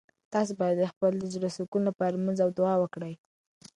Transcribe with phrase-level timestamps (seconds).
[0.33, 3.13] تاسو باید د خپل زړه د سکون لپاره لمونځ او دعا وکړئ.